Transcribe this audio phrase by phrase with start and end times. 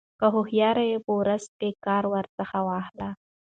[0.19, 1.43] كه هوښيار يې په ورځ
[1.85, 3.09] كار ورڅخه واخله